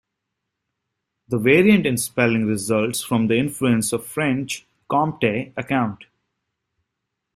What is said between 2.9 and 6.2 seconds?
from the influence of French "compte" "account".